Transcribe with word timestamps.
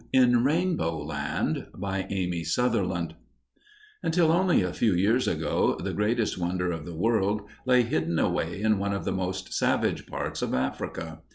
IN 0.11 0.43
RAINBOW 0.43 1.03
LAND 1.05 1.67
BY 1.77 2.07
AMY 2.09 2.43
SUTHERLAND 2.43 3.13
Until 4.01 4.31
only 4.31 4.63
a 4.63 4.73
few 4.73 4.95
years 4.95 5.27
ago, 5.27 5.77
the 5.79 5.93
Greatest 5.93 6.39
Wonder 6.39 6.71
of 6.71 6.85
the 6.85 6.95
World 6.95 7.43
lay 7.67 7.83
hidden 7.83 8.17
away 8.17 8.63
in 8.63 8.79
one 8.79 8.93
of 8.93 9.05
the 9.05 9.11
most 9.11 9.53
savage 9.53 10.07
parts 10.07 10.41
of 10.41 10.55
Africa. 10.55 11.21